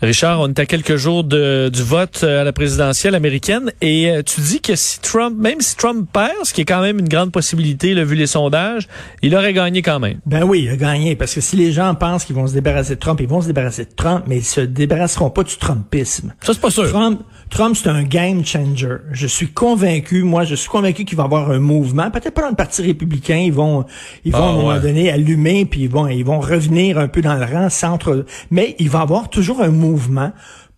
Richard, 0.01 0.39
on 0.39 0.47
est 0.47 0.57
à 0.59 0.65
quelques 0.65 0.95
jours 0.95 1.23
de- 1.23 1.69
du 1.71 1.83
vote 1.83 2.21
euh, 2.23 2.41
à 2.41 2.43
la 2.43 2.51
présidentielle 2.53 3.13
américaine 3.13 3.71
et 3.81 4.09
euh, 4.09 4.23
tu 4.23 4.41
dis 4.41 4.59
que 4.59 4.75
si 4.75 4.99
Trump, 4.99 5.35
même 5.37 5.61
si 5.61 5.75
Trump 5.77 6.09
perd, 6.11 6.31
ce 6.43 6.53
qui 6.55 6.61
est 6.61 6.65
quand 6.65 6.81
même 6.81 6.97
une 6.97 7.07
grande 7.07 7.31
possibilité, 7.31 7.93
là, 7.93 8.03
vu 8.03 8.15
les 8.15 8.25
sondages, 8.25 8.87
il 9.21 9.35
aurait 9.35 9.53
gagné 9.53 9.83
quand 9.83 9.99
même. 9.99 10.17
Ben 10.25 10.41
oui, 10.43 10.63
il 10.63 10.69
a 10.69 10.75
gagné, 10.75 11.15
parce 11.15 11.35
que 11.35 11.41
si 11.41 11.55
les 11.55 11.71
gens 11.71 11.93
pensent 11.93 12.25
qu'ils 12.25 12.35
vont 12.35 12.47
se 12.47 12.53
débarrasser 12.53 12.95
de 12.95 12.99
Trump, 12.99 13.19
ils 13.21 13.27
vont 13.27 13.41
se 13.41 13.47
débarrasser 13.47 13.85
de 13.85 13.91
Trump, 13.95 14.23
mais 14.25 14.37
ils 14.37 14.43
se 14.43 14.61
débarrasseront 14.61 15.29
pas 15.29 15.43
du 15.43 15.55
Trumpisme. 15.57 16.33
Ça, 16.41 16.53
c'est 16.53 16.61
pas 16.61 16.71
sûr. 16.71 16.89
Trump, 16.89 17.21
Trump, 17.51 17.75
c'est 17.79 17.89
un 17.89 18.01
game 18.01 18.43
changer. 18.43 18.95
Je 19.11 19.27
suis 19.27 19.49
convaincu, 19.49 20.23
moi, 20.23 20.45
je 20.45 20.55
suis 20.55 20.69
convaincu 20.69 21.05
qu'il 21.05 21.17
va 21.17 21.23
y 21.23 21.25
avoir 21.27 21.51
un 21.51 21.59
mouvement. 21.59 22.09
Peut-être 22.09 22.33
pas 22.33 22.41
dans 22.41 22.49
le 22.49 22.55
Parti 22.55 22.81
républicain, 22.81 23.37
ils 23.37 23.53
vont, 23.53 23.85
ils 24.25 24.31
vont 24.31 24.39
Ah, 24.39 24.45
à 24.47 24.49
un 24.49 24.53
moment 24.53 24.67
ouais. 24.69 24.79
donné 24.79 25.11
allumer, 25.11 25.65
puis 25.65 25.81
ils 25.81 25.89
vont, 25.89 26.07
ils 26.07 26.25
vont 26.25 26.39
revenir 26.39 26.97
un 26.97 27.07
peu 27.07 27.21
dans 27.21 27.35
le 27.35 27.45
rang 27.45 27.69
centre. 27.69 28.25
Mais 28.49 28.75
il 28.79 28.89
va 28.89 28.99
y 28.99 29.01
avoir 29.03 29.29
toujours 29.29 29.61
un 29.61 29.67
mouvement 29.69 29.90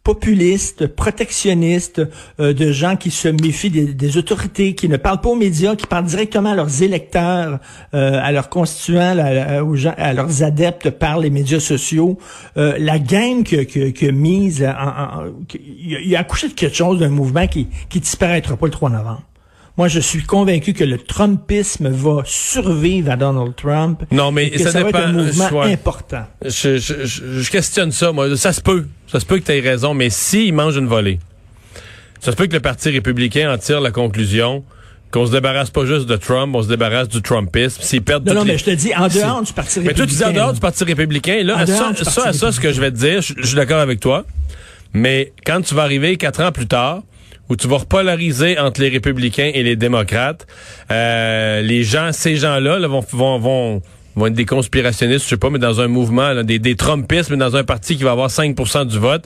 populiste, 0.03 0.87
protectionniste, 0.87 2.01
euh, 2.39 2.53
de 2.53 2.71
gens 2.71 2.97
qui 2.97 3.09
se 3.09 3.29
méfient 3.29 3.69
des, 3.69 4.17
autorités, 4.17 4.75
qui 4.75 4.89
ne 4.89 4.97
parlent 4.97 5.21
pas 5.21 5.29
aux 5.29 5.35
médias, 5.35 5.75
qui 5.75 5.87
parlent 5.87 6.05
directement 6.05 6.51
à 6.51 6.55
leurs 6.55 6.83
électeurs, 6.83 7.59
euh, 7.93 8.19
à 8.21 8.31
leurs 8.33 8.49
constituants, 8.49 9.17
à, 9.17 10.13
leurs 10.13 10.43
adeptes 10.43 10.89
par 10.89 11.19
les 11.19 11.29
médias 11.29 11.61
sociaux. 11.61 12.17
Euh, 12.57 12.75
la 12.79 12.99
game 12.99 13.43
que, 13.43 13.63
que, 13.63 14.11
mise, 14.11 14.63
en, 14.63 14.67
en- 14.69 16.15
a 16.15 16.19
accouché 16.19 16.49
de 16.49 16.53
quelque 16.53 16.75
chose 16.75 16.99
d'un 16.99 17.09
mouvement 17.09 17.47
qui 17.47 17.67
qui 17.89 17.99
disparaîtra 17.99 18.57
pas 18.57 18.65
le 18.65 18.71
3 18.71 18.89
novembre. 18.89 19.21
Moi, 19.75 19.87
je 19.87 19.99
suis 19.99 20.21
convaincu 20.21 20.73
que 20.73 20.83
le 20.83 20.99
Trumpisme 20.99 21.89
va 21.89 22.21
survivre 22.25 23.11
à 23.11 23.15
Donald 23.15 23.55
Trump. 23.55 24.03
Non, 24.11 24.31
mais 24.31 24.47
et 24.47 24.51
que 24.51 24.59
ça 24.59 24.71
ça, 24.71 24.83
va 24.83 24.89
être 24.89 24.95
dépend, 24.97 25.07
un 25.09 25.11
mouvement 25.13 25.61
important. 25.63 26.25
Je, 26.45 26.77
je, 26.77 27.05
je- 27.05 27.41
je 27.41 27.51
questionne 27.51 27.91
ça, 27.91 28.11
moi. 28.11 28.35
Ça 28.37 28.53
se 28.53 28.61
peut. 28.61 28.85
Ça 29.07 29.19
se 29.19 29.25
peut 29.25 29.39
que 29.39 29.45
tu 29.45 29.51
aies 29.51 29.61
raison, 29.61 29.95
mais 29.95 30.11
s'il 30.11 30.53
mange 30.53 30.75
une 30.77 30.85
volée, 30.85 31.19
ça 32.19 32.31
se 32.31 32.35
peut 32.35 32.45
que 32.45 32.53
le 32.53 32.59
Parti 32.59 32.89
républicain 32.91 33.51
en 33.51 33.57
tire 33.57 33.81
la 33.81 33.89
conclusion 33.91 34.63
qu'on 35.09 35.25
se 35.25 35.31
débarrasse 35.31 35.69
pas 35.71 35.85
juste 35.85 36.05
de 36.07 36.15
Trump, 36.17 36.53
on 36.55 36.61
se 36.63 36.67
débarrasse 36.67 37.07
du 37.07 37.21
Trumpisme. 37.23 37.81
S'ils 37.81 38.01
perdent 38.03 38.27
Non, 38.27 38.35
non, 38.35 38.43
les- 38.43 38.51
mais 38.53 38.57
je 38.59 38.65
te 38.65 38.71
dis, 38.71 38.93
en 38.95 39.07
dehors 39.07 39.41
du 39.41 39.53
Parti 39.53 39.79
Mais 39.79 39.87
républicain. 39.89 39.95
toi, 39.95 40.05
tu 40.07 40.15
dis 40.15 40.23
en 40.23 40.31
dehors 40.33 40.53
du 40.53 40.59
Parti 40.59 40.83
républicain. 40.83 41.43
Là, 41.43 41.57
à 41.57 41.65
ça, 41.65 41.91
ça, 41.95 42.27
à 42.27 42.33
ça, 42.33 42.51
ce 42.51 42.59
que 42.59 42.71
je 42.71 42.79
vais 42.79 42.91
te 42.91 42.97
dire, 42.97 43.21
je, 43.23 43.33
je 43.37 43.45
suis 43.47 43.55
d'accord 43.55 43.79
avec 43.79 43.99
toi. 43.99 44.23
Mais 44.93 45.33
quand 45.45 45.61
tu 45.61 45.73
vas 45.73 45.81
arriver 45.83 46.15
quatre 46.17 46.41
ans 46.43 46.51
plus 46.51 46.67
tard, 46.67 47.01
où 47.49 47.55
tu 47.55 47.67
vas 47.67 47.77
repolariser 47.77 48.57
entre 48.57 48.81
les 48.81 48.89
républicains 48.89 49.51
et 49.53 49.63
les 49.63 49.75
démocrates, 49.75 50.47
euh, 50.91 51.61
les 51.61 51.83
gens, 51.83 52.11
ces 52.11 52.35
gens-là 52.35 52.79
là, 52.79 52.87
vont, 52.87 53.05
vont, 53.11 53.39
vont, 53.39 53.81
vont 54.15 54.27
être 54.27 54.33
des 54.33 54.45
conspirationnistes, 54.45 55.23
je 55.25 55.29
sais 55.29 55.37
pas, 55.37 55.49
mais 55.49 55.59
dans 55.59 55.81
un 55.81 55.87
mouvement, 55.87 56.33
là, 56.33 56.43
des, 56.43 56.59
des 56.59 56.75
Trumpistes, 56.75 57.29
mais 57.29 57.37
dans 57.37 57.55
un 57.55 57.63
parti 57.63 57.97
qui 57.97 58.03
va 58.03 58.11
avoir 58.11 58.29
5 58.29 58.55
du 58.87 58.99
vote. 58.99 59.25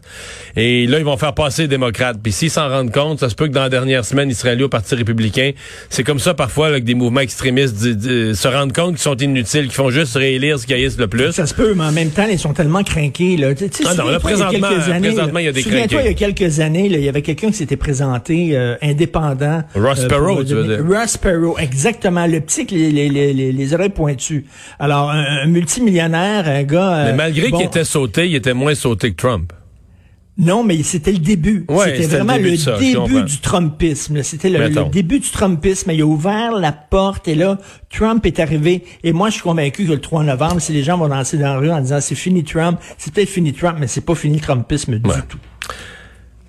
Et 0.55 0.87
là, 0.87 0.99
ils 0.99 1.05
vont 1.05 1.17
faire 1.17 1.33
passer 1.33 1.63
les 1.63 1.67
démocrates. 1.67 2.17
Puis 2.21 2.31
s'ils 2.31 2.49
s'en 2.49 2.69
rendent 2.69 2.91
compte, 2.91 3.19
ça 3.19 3.29
se 3.29 3.35
peut 3.35 3.47
que 3.47 3.53
dans 3.53 3.61
la 3.63 3.69
dernière 3.69 4.05
semaine, 4.05 4.29
ils 4.29 4.35
seraient 4.35 4.51
allés 4.51 4.63
au 4.63 4.69
Parti 4.69 4.95
républicain. 4.95 5.51
C'est 5.89 6.03
comme 6.03 6.19
ça 6.19 6.33
parfois 6.33 6.69
là, 6.69 6.79
que 6.79 6.85
des 6.85 6.95
mouvements 6.95 7.21
extrémistes 7.21 7.77
se 7.77 8.47
rendent 8.47 8.73
compte 8.73 8.91
qu'ils 8.91 8.99
sont 8.99 9.17
inutiles, 9.17 9.63
qu'ils 9.63 9.71
font 9.71 9.89
juste 9.89 10.15
réélire 10.15 10.59
ce 10.59 10.65
qui 10.65 10.73
haïssent 10.73 10.97
le 10.97 11.07
plus. 11.07 11.31
Ça 11.31 11.45
se 11.45 11.53
peut, 11.53 11.73
mais 11.73 11.83
en 11.85 11.91
même 11.91 12.11
temps, 12.11 12.25
ils 12.29 12.39
sont 12.39 12.53
tellement 12.53 12.83
craqués. 12.83 13.37
Là. 13.37 13.49
Ah 13.85 13.93
non, 13.95 14.05
là, 14.05 14.19
il 14.23 14.29
y 14.37 14.41
a 14.41 14.49
quelques 14.49 14.89
années, 14.89 15.07
présentement, 15.09 15.39
il 15.39 15.45
y 15.45 15.49
a 15.49 15.51
des 15.51 15.61
Souviens-toi, 15.61 16.01
il 16.03 16.11
y 16.11 16.15
craqués. 16.15 16.25
a 16.25 16.31
quelques 16.31 16.59
années, 16.59 16.89
là, 16.89 16.97
il 16.97 17.03
y 17.03 17.09
avait 17.09 17.21
quelqu'un 17.21 17.47
qui 17.47 17.57
s'était 17.57 17.77
présenté 17.77 18.57
euh, 18.57 18.75
indépendant. 18.81 19.63
Ross 19.75 19.99
euh, 20.03 20.07
Perot, 20.07 20.43
tu 20.43 20.53
veux 20.53 20.63
dire. 20.63 20.85
Ross 20.85 21.17
Perot, 21.17 21.57
exactement. 21.57 22.25
Le 22.27 22.39
petit 22.39 22.65
les, 22.65 23.09
les, 23.09 23.33
les 23.51 23.73
oreilles 23.73 23.89
pointues. 23.89 24.45
Alors, 24.79 25.09
un, 25.09 25.43
un 25.43 25.45
multimillionnaire, 25.47 26.47
un 26.47 26.63
gars... 26.63 26.93
euh, 26.97 27.05
Mais 27.05 27.13
malgré 27.13 27.49
bon, 27.49 27.57
qu'il 27.57 27.67
était 27.67 27.83
sauté, 27.83 28.27
il 28.27 28.35
était 28.35 28.53
moins 28.53 28.75
sauté 28.75 29.11
que 29.11 29.15
Trump. 29.15 29.51
Non, 30.39 30.63
mais 30.63 30.83
c'était 30.83 31.11
le 31.11 31.17
début. 31.17 31.65
Ouais, 31.67 31.85
c'était 31.85 32.03
c'était 32.03 32.17
le 32.19 32.23
vraiment 32.23 32.37
début 32.37 32.51
le 32.51 32.57
ça, 32.57 32.77
début 32.77 33.23
du 33.23 33.39
Trumpisme. 33.39 34.21
C'était 34.21 34.49
le, 34.51 34.89
début 34.91 35.19
du 35.19 35.31
Trumpisme. 35.31 35.89
Il 35.91 36.01
a 36.01 36.05
ouvert 36.05 36.51
la 36.51 36.71
porte 36.71 37.27
et 37.27 37.33
là, 37.33 37.57
Trump 37.89 38.23
est 38.23 38.39
arrivé. 38.39 38.83
Et 39.03 39.13
moi, 39.13 39.29
je 39.29 39.35
suis 39.35 39.41
convaincu 39.41 39.85
que 39.85 39.91
le 39.93 39.99
3 39.99 40.23
novembre, 40.23 40.61
si 40.61 40.73
les 40.73 40.83
gens 40.83 40.95
vont 40.99 41.07
danser 41.07 41.39
dans 41.39 41.53
la 41.53 41.57
rue 41.57 41.71
en 41.71 41.81
disant 41.81 41.99
c'est 42.01 42.13
fini 42.13 42.43
Trump, 42.43 42.79
c'est 42.99 43.11
peut-être 43.11 43.29
fini 43.29 43.51
Trump, 43.51 43.77
mais 43.79 43.87
c'est 43.87 44.05
pas 44.05 44.13
fini 44.13 44.35
le 44.35 44.41
Trumpisme 44.41 44.99
du 44.99 45.09
tout. 45.27 45.39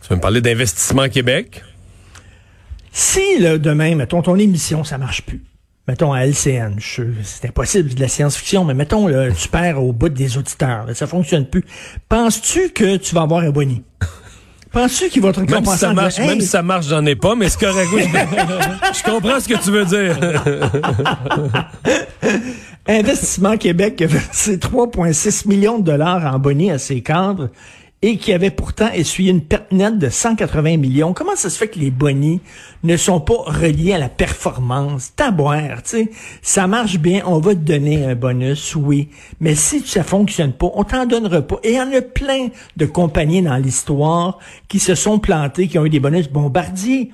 Tu 0.03 0.09
veux 0.11 0.17
me 0.17 0.21
parler 0.21 0.43
d'investissement 0.43 1.09
Québec? 1.09 1.63
Si 2.93 3.39
là, 3.39 3.57
demain, 3.57 3.95
mettons, 3.95 4.21
ton 4.21 4.37
émission, 4.37 4.85
ça 4.85 4.99
marche 4.99 5.23
plus. 5.23 5.43
Mettons 5.89 6.13
à 6.13 6.27
LCN, 6.27 6.77
c'est 7.23 7.49
impossible, 7.49 7.95
de 7.95 8.01
la 8.01 8.09
science-fiction, 8.09 8.63
mais 8.63 8.75
mettons, 8.75 9.07
là, 9.07 9.31
tu 9.31 9.49
perds 9.49 9.83
au 9.83 9.95
bout 9.95 10.11
des 10.11 10.37
auditeurs, 10.37 10.85
là, 10.85 10.95
ça 10.95 11.07
fonctionne 11.07 11.47
plus. 11.47 11.65
Penses-tu 12.11 12.69
que 12.69 12.99
tu 12.99 13.15
vas 13.15 13.23
avoir 13.23 13.41
un 13.41 13.49
boni? 13.49 13.83
Penses-tu 14.71 15.09
qu'il 15.09 15.23
va 15.23 15.33
te 15.33 15.41
Même 15.41 15.65
si 15.65 15.79
ça 15.79 15.95
marche, 15.95 16.19
même 16.19 16.43
si 16.43 16.47
ça 16.47 16.63
marche, 16.63 16.89
j'en 16.89 17.07
ai 17.07 17.17
pas, 17.17 17.35
mais 17.35 17.49
c'est 17.49 17.61
correct. 17.61 17.89
Je, 17.95 19.03
comprends 19.03 19.41
ce 19.41 19.49
que 19.49 19.55
tu 19.55 19.71
veux 19.71 19.87
dire. 19.87 20.19
Investissement 22.87 23.57
Québec 23.57 24.03
a 24.03 24.07
versé 24.09 24.59
3,6 24.59 25.49
millions 25.49 25.79
de 25.79 25.85
dollars 25.85 26.35
en 26.35 26.39
boni 26.39 26.71
à 26.71 26.77
ses 26.77 27.01
cadres 27.01 27.49
et 28.01 28.17
qui 28.17 28.33
avait 28.33 28.51
pourtant 28.51 28.91
essuyé 28.93 29.31
une 29.31 29.41
perte 29.41 29.73
nette 29.73 29.99
de 29.99 30.09
180 30.09 30.77
millions. 30.77 31.13
Comment 31.13 31.35
ça 31.35 31.51
se 31.51 31.59
fait 31.59 31.69
que 31.69 31.79
les 31.79 31.91
bonis 31.91 32.41
ne 32.85 32.97
sont 32.97 33.21
pas 33.21 33.43
reliés 33.47 33.93
à 33.93 33.99
la 33.99 34.09
performance? 34.09 35.15
Taboire, 35.17 35.83
tu 35.83 35.91
sais, 35.91 36.11
ça 36.41 36.69
marche 36.69 36.99
bien, 36.99 37.23
on 37.27 37.41
va 37.41 37.55
te 37.55 37.61
donner 37.61 38.05
un 38.05 38.15
bonus, 38.15 38.77
oui, 38.77 39.09
mais 39.41 39.57
si 39.57 39.81
ça 39.81 40.05
fonctionne 40.05 40.53
pas, 40.53 40.71
on 40.75 40.85
t'en 40.85 41.07
donnera 41.07 41.43
pas. 41.43 41.57
Et 41.65 41.73
il 41.73 41.77
y 41.77 41.81
en 41.81 41.93
a 41.93 42.01
plein 42.01 42.49
de 42.77 42.87
compagnies 42.87 43.43
dans 43.43 43.57
l'histoire 43.57 44.39
qui 44.69 44.79
se 44.79 44.95
sont 44.95 45.19
plantées, 45.19 45.67
qui 45.67 45.79
ont 45.79 45.85
eu 45.85 45.91
des 45.91 46.01
bonus 46.01 46.29
bombardiers. 46.29 47.11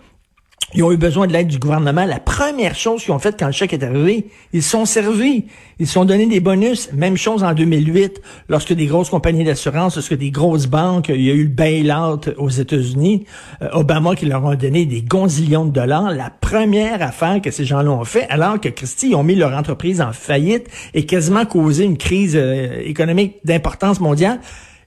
Ils 0.77 0.83
ont 0.83 0.91
eu 0.91 0.97
besoin 0.97 1.29
de 1.29 1.33
l'aide 1.33 1.47
du 1.47 1.59
gouvernement. 1.59 2.05
La 2.05 2.19
première 2.19 2.75
chose 2.75 3.05
qu'ils 3.05 3.13
ont 3.13 3.21
faite 3.21 3.37
quand 3.39 3.47
le 3.47 3.53
chèque 3.53 3.73
est 3.73 3.85
arrivé, 3.85 4.27
ils 4.53 4.63
se 4.63 4.71
sont 4.71 4.87
servis. 4.87 5.45
Ils 5.79 5.87
se 5.87 5.93
sont 5.93 6.05
donné 6.05 6.27
des 6.27 6.41
bonus. 6.41 6.93
Même 6.93 7.17
chose 7.17 7.45
en 7.45 7.55
2008, 7.55 8.21
lorsque 8.49 8.73
des 8.73 8.87
grosses 8.87 9.09
compagnies 9.09 9.45
d'assurance, 9.45 9.95
lorsque 9.95 10.17
des 10.17 10.33
grosses 10.33 10.67
banques, 10.67 11.11
il 11.11 11.23
y 11.23 11.31
a 11.31 11.35
eu 11.35 11.45
le 11.45 11.49
bail-out 11.49 12.31
aux 12.39 12.49
États-Unis, 12.49 13.25
euh, 13.63 13.69
Obama 13.73 14.17
qui 14.17 14.27
leur 14.27 14.45
a 14.49 14.57
donné 14.57 14.85
des 14.85 15.03
gonzillions 15.03 15.65
de 15.65 15.71
dollars. 15.71 16.11
La 16.11 16.31
première 16.31 17.01
affaire 17.03 17.41
que 17.41 17.53
ces 17.53 17.65
gens-là 17.65 17.93
ont 17.93 18.05
fait, 18.05 18.27
alors 18.29 18.61
que 18.61 18.69
Christie, 18.69 19.15
ont 19.15 19.23
mis 19.23 19.37
leur 19.37 19.53
entreprise 19.53 20.01
en 20.01 20.13
faillite 20.13 20.67
et 20.93 21.07
quasiment 21.07 21.45
causé 21.45 21.85
une 21.85 21.99
crise 21.99 22.35
euh, 22.35 22.81
économique 22.85 23.37
d'importance 23.45 24.01
mondiale, 24.01 24.41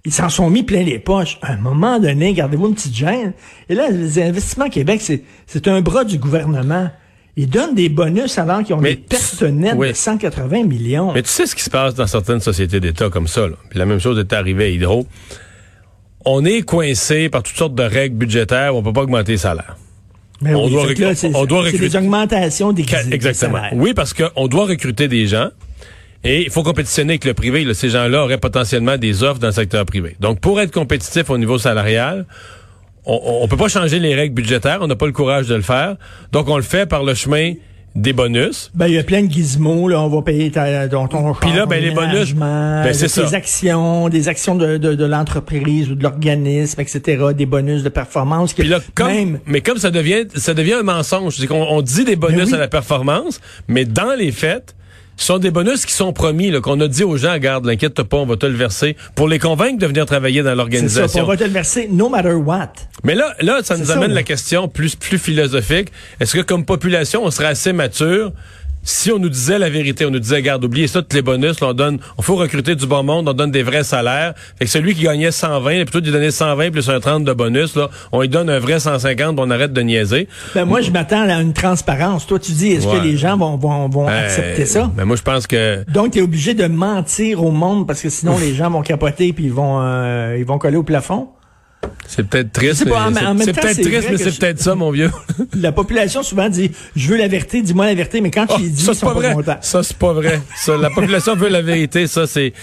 ils 0.06 0.14
s'en 0.14 0.30
sont 0.30 0.50
mis 0.50 0.64
plein 0.64 0.84
les 0.84 1.00
poches. 1.00 1.38
À 1.42 1.54
un 1.54 1.58
moment 1.58 2.00
donné, 2.00 2.34
gardez-vous 2.34 2.68
une 2.68 2.76
petite 2.76 2.96
gêne. 2.96 3.34
Et 3.70 3.76
là, 3.76 3.90
les 3.90 4.22
investissements 4.22 4.70
Québec, 4.70 5.02
c'est, 5.02 5.68
un 5.68 5.82
bras 5.82 6.04
du 6.04 6.18
gouvernement. 6.18 6.90
Ils 7.36 7.50
donnent 7.50 7.76
des 7.76 7.90
bonus 7.90 8.38
alors 8.40 8.64
qu'ils 8.64 8.74
ont 8.74 8.82
Mais 8.82 8.96
des 8.96 9.02
pertes 9.02 9.44
nettes 9.44 9.76
oui. 9.78 9.90
de 9.90 9.94
180 9.94 10.64
millions. 10.64 11.14
Mais 11.14 11.22
tu 11.22 11.30
sais 11.30 11.46
ce 11.46 11.56
qui 11.56 11.64
se 11.64 11.70
passe 11.70 11.94
dans 11.94 12.08
certaines 12.08 12.40
sociétés 12.40 12.80
d'État 12.80 13.10
comme 13.10 13.28
ça. 13.28 13.48
Là. 13.48 13.56
Puis 13.70 13.78
la 13.78 13.86
même 13.86 14.00
chose 14.00 14.18
est 14.18 14.34
arrivée 14.34 14.66
à 14.66 14.70
Hydro. 14.70 15.06
On 16.26 16.44
est 16.46 16.64
coincé 16.64 17.30
par 17.30 17.44
toutes 17.44 17.56
sortes 17.58 17.76
de 17.76 17.84
règles 17.84 18.16
budgétaires 18.16 18.74
où 18.74 18.80
on 18.80 18.84
peut 18.84 18.94
pas 18.94 19.02
augmenter 19.04 19.34
les 19.34 19.38
salaires. 19.38 19.78
Mais 20.42 20.54
on 20.54 20.66
oui, 20.66 20.72
doit 20.72 20.94
là, 20.94 21.16
c'est, 21.16 21.36
on 21.36 21.46
doit 21.46 21.62
recruter- 21.62 21.90
des 21.90 21.96
augmentations 21.96 22.72
des 22.72 22.86
Exactement. 23.12 23.62
Oui, 23.74 23.94
parce 23.94 24.14
qu'on 24.14 24.48
doit 24.48 24.66
recruter 24.66 25.08
des 25.08 25.28
gens. 25.28 25.50
Et 26.28 26.44
il 26.44 26.50
faut 26.50 26.62
compétitionner 26.62 27.14
avec 27.14 27.24
le 27.24 27.34
privé. 27.34 27.64
Là. 27.64 27.74
Ces 27.74 27.90
gens-là 27.90 28.24
auraient 28.24 28.38
potentiellement 28.38 28.98
des 28.98 29.24
offres 29.24 29.40
dans 29.40 29.48
le 29.48 29.54
secteur 29.54 29.86
privé. 29.86 30.18
Donc, 30.20 30.42
pour 30.42 30.60
être 30.60 30.72
compétitif 30.72 31.30
au 31.30 31.38
niveau 31.38 31.58
salarial, 31.58 32.26
on, 33.06 33.18
on 33.42 33.48
peut 33.48 33.56
pas 33.56 33.70
changer 33.70 34.00
les 34.00 34.14
règles 34.14 34.36
budgétaires. 34.36 34.80
On 34.82 34.88
n'a 34.88 34.98
pas 34.98 35.06
le 35.06 35.14
courage 35.14 35.48
de 35.48 35.56
le 35.56 35.62
faire. 35.62 35.96
Donc, 36.34 36.50
on 36.50 36.58
le 36.58 36.64
fait 36.64 36.86
par 36.86 37.04
le 37.04 37.14
chemin 37.14 37.54
des 37.96 38.12
bonus. 38.12 38.72
Ben, 38.76 38.88
il 38.88 38.94
y 38.94 38.98
a 39.00 39.04
plein 39.04 39.24
de 39.24 39.32
gizmos, 39.32 39.88
là. 39.90 40.02
On 40.02 40.10
va 40.10 40.22
payer 40.22 40.52
ta, 40.52 40.90
ton, 40.90 41.08
ton 41.08 41.34
Puis 41.34 41.54
là, 41.54 41.66
ben, 41.66 41.82
les 41.82 41.92
bonus, 41.92 42.36
ben, 42.36 42.94
c'est 42.94 43.24
des 43.24 43.34
actions, 43.34 44.10
des 44.10 44.28
actions 44.28 44.56
de, 44.56 44.78
de, 44.78 44.96
de 44.96 45.06
l'entreprise 45.06 45.90
ou 45.90 45.96
de 45.96 46.04
l'organisme, 46.04 46.80
etc., 46.82 47.24
des 47.36 47.46
bonus 47.46 47.84
de 47.84 47.90
performance. 47.90 48.54
Puis 48.54 48.68
là, 48.68 48.80
comme, 48.94 49.40
mais 49.46 49.62
comme 49.62 49.78
ça 49.78 49.92
devient, 49.92 50.26
ça 50.36 50.54
devient 50.54 50.74
un 50.74 50.84
mensonge. 50.84 51.38
C'est 51.38 51.48
qu'on 51.48 51.64
on 51.64 51.82
dit 51.82 52.04
des 52.04 52.18
bonus 52.18 52.38
Ben 52.38 52.48
oui. 52.48 52.54
à 52.56 52.60
la 52.60 52.68
performance, 52.68 53.40
mais 53.68 53.86
dans 53.86 54.14
les 54.14 54.32
faits, 54.32 54.76
ce 55.18 55.26
sont 55.26 55.40
des 55.40 55.52
bonus 55.52 55.86
qui 55.86 55.94
sont 55.94 56.14
promis, 56.14 56.52
qu'on 56.62 56.80
a 56.80 56.88
dit 56.88 57.04
aux 57.04 57.18
gens, 57.18 57.34
regarde, 57.34 57.66
l'inquiète 57.66 58.02
pas, 58.04 58.18
on 58.18 58.26
va 58.26 58.38
te 58.38 58.46
le 58.46 58.56
verser, 58.56 58.96
pour 59.16 59.28
les 59.28 59.40
convaincre 59.40 59.80
de 59.80 59.88
venir 59.88 60.06
travailler 60.06 60.44
dans 60.44 60.54
l'organisation. 60.54 61.24
on 61.24 61.28
va 61.28 61.36
te 61.36 61.44
le 61.44 61.50
verser 61.50 61.90
no 61.92 62.08
matter 62.08 62.34
what. 62.34 62.74
Mais 63.04 63.16
là, 63.16 63.34
là, 63.42 63.62
ça 63.64 63.78
nous 63.78 63.86
ça, 63.86 63.94
amène 63.94 64.14
la 64.14 64.24
question 64.24 64.68
plus, 64.68 64.96
plus 64.96 65.18
philosophique. 65.18 65.92
Est-ce 66.20 66.36
que 66.36 66.42
comme 66.42 66.66
population, 66.66 67.26
on 67.26 67.32
serait 67.32 67.48
assez 67.48 67.74
mature 67.74 68.32
si 68.84 69.12
on 69.12 69.20
nous 69.20 69.30
disait 69.30 69.60
la 69.60 69.70
vérité, 69.70 70.06
on 70.06 70.12
nous 70.12 70.20
disait, 70.20 70.38
regarde, 70.38 70.64
oubliez 70.64 70.88
ça, 70.88 71.02
tous 71.02 71.14
les 71.16 71.22
bonus, 71.22 71.60
là, 71.60 71.68
on 71.70 71.74
donne, 71.74 72.00
on 72.18 72.22
faut 72.22 72.36
recruter 72.36 72.74
du 72.76 72.86
bon 72.88 73.04
monde, 73.04 73.28
on 73.28 73.34
donne 73.34 73.52
des 73.52 73.64
vrais 73.64 73.84
salaires. 73.84 74.34
Fait 74.58 74.64
que 74.66 74.72
celui 74.72 74.96
qui 74.96 75.04
gagnait 75.04 75.32
120, 75.32 75.84
plutôt 75.84 76.00
de 76.00 76.06
lui 76.06 76.12
donner 76.14 76.32
120 76.32 76.72
plus 76.72 76.90
un 76.90 77.00
30 77.00 77.26
de 77.26 77.34
bonus, 77.34 77.76
là, 77.76 77.90
on 78.14 78.22
lui 78.22 78.30
donne 78.30 78.50
un 78.50 78.60
vrai 78.60 78.80
150, 78.80 79.36
puis 79.36 79.46
on 79.46 79.50
arrête 79.52 79.74
de 79.74 79.82
niaiser. 79.82 80.28
Ben, 80.56 80.64
moi, 80.66 80.80
je 80.82 80.92
m'attends 80.92 81.28
à 81.28 81.42
une 81.42 81.54
transparence. 81.54 82.26
Toi, 82.28 82.40
tu 82.40 82.54
dis, 82.54 82.72
est-ce 82.72 82.88
Ouais. 82.88 83.00
que 83.00 83.04
les 83.04 83.18
gens 83.18 83.36
vont, 83.38 83.58
vont, 83.58 83.90
vont 83.90 84.08
Euh, 84.08 84.24
accepter 84.26 84.66
ça? 84.66 84.90
Mais 84.96 85.04
moi, 85.04 85.18
je 85.18 85.22
pense 85.24 85.48
que 85.48 85.84
Donc, 85.92 86.12
tu 86.14 86.20
es 86.20 86.22
obligé 86.22 86.54
de 86.54 86.68
mentir 86.68 87.44
au 87.44 87.52
monde 87.52 87.86
parce 87.88 88.02
que 88.02 88.10
sinon, 88.10 88.38
les 88.38 88.56
gens 88.56 88.70
vont 88.70 88.82
capoter 88.84 89.34
puis 89.34 89.46
ils 89.46 89.54
vont, 89.54 89.80
euh, 89.82 90.36
ils 90.40 90.46
vont 90.46 90.58
coller 90.58 90.78
au 90.78 90.84
plafond? 90.84 91.28
C'est 92.08 92.28
peut-être 92.28 92.52
triste. 92.52 92.88
Pas, 92.88 93.10
mais 93.10 93.44
c'est 93.46 93.54
peut-être 93.54 93.82
triste, 93.82 94.08
mais 94.12 94.18
c'est 94.18 94.32
je- 94.32 94.40
peut-être 94.40 94.60
ça, 94.60 94.76
mon 94.76 94.92
vieux. 94.92 95.12
La 95.60 95.72
population 95.72 96.24
souvent 96.24 96.50
dit, 96.50 96.72
je 96.96 97.08
veux 97.10 97.18
la 97.18 97.28
vérité, 97.28 97.62
dis-moi 97.62 97.86
la 97.86 97.94
vérité, 97.96 98.22
mais 98.22 98.32
quand 98.32 98.48
tu 98.48 98.62
lui 98.62 98.70
dis, 98.70 98.84
ça, 98.84 98.94
c'est 98.94 99.06
pas 99.06 99.14
pas 99.14 99.20
vrai. 99.34 99.58
Ça, 99.62 99.84
c'est 99.84 99.98
pas 99.98 100.14
vrai. 100.14 100.42
Ça, 100.58 100.78
la 100.78 100.90
population 100.90 101.36
veut 101.36 101.50
la 101.50 101.62
vérité. 101.62 102.08
Ça, 102.08 102.28
c'est, 102.28 102.54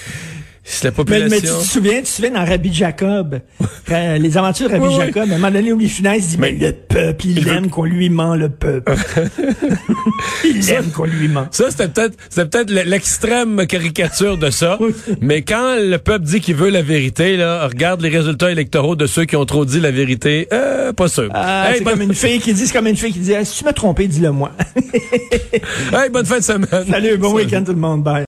la 0.82 0.90
Mais, 0.90 0.90
population. 0.92 1.28
mais 1.30 1.40
tu 1.40 1.46
te 1.46 1.52
souviens, 1.72 1.96
tu 1.98 2.02
te 2.02 2.08
souviens 2.08 2.30
dans 2.30 2.44
Rabbi 2.44 2.72
Jacob, 2.72 3.38
les 3.88 4.36
aventures 4.38 4.68
de 4.68 4.74
Rabbi 4.74 4.86
Oui, 4.86 4.94
oui. 4.98 5.06
Jacob, 5.06 5.30
à 5.30 5.34
un 5.34 5.38
moment 5.38 5.50
donné, 5.50 5.70
Louis 5.70 5.88
Funès 5.88 6.26
dit, 6.28 6.36
mais, 6.38 6.52
Mais- 6.58 6.66
le 6.68 6.72
peuple, 6.72 7.26
il, 7.26 7.38
il 7.38 7.44
veut- 7.44 7.52
aime 7.54 7.68
qu'on 7.70 7.84
lui 7.84 8.08
ment, 8.08 8.34
le 8.34 8.48
peuple. 8.48 8.92
il 10.44 10.70
aime 10.70 10.90
qu'on 10.90 11.04
lui 11.04 11.28
ment. 11.28 11.46
Ça, 11.50 11.70
c'était 11.70 11.88
peut-être, 11.88 12.16
c'était 12.30 12.46
peut-être 12.48 12.70
l'extrême 12.70 13.66
caricature 13.66 14.38
de 14.38 14.50
ça. 14.50 14.78
Oui. 14.84 14.92
Mais 15.20 15.42
quand 15.42 15.76
le 15.78 15.96
peuple 15.98 16.24
dit 16.24 16.40
qu'il 16.40 16.56
veut 16.56 16.68
la 16.68 16.82
vérité, 16.82 17.36
là, 17.36 17.66
regarde 17.66 18.00
les 18.02 18.08
résultats 18.08 18.50
électoraux 18.50 18.96
de 18.96 19.06
ceux 19.06 19.24
qui 19.24 19.36
ont 19.36 19.44
trop 19.46 19.64
dit 19.64 19.80
la 19.80 19.90
vérité. 19.90 20.48
Euh, 20.52 20.92
pas 20.92 21.08
sûr. 21.08 21.28
Ah, 21.32 21.70
hey, 21.70 21.78
c'est 21.78 21.84
comme 21.84 22.02
une 22.02 22.14
fille 22.14 22.40
qui 22.40 22.52
dit, 22.54 22.66
c'est 22.66 22.72
comme 22.72 22.86
une 22.86 22.96
fille 22.96 23.12
qui 23.12 23.18
dit, 23.20 23.34
Ah, 23.34 23.44
si 23.44 23.58
tu 23.58 23.64
m'as 23.64 23.72
trompé, 23.72 24.06
dis-le 24.08 24.30
moi. 24.32 24.50
hey, 25.92 26.10
bonne 26.12 26.26
fin 26.26 26.38
de 26.38 26.42
semaine. 26.44 26.68
Salut, 26.90 27.16
bon 27.18 27.32
week-end 27.34 27.62
tout 27.64 27.72
le 27.72 27.78
monde, 27.78 28.02
bye. 28.02 28.22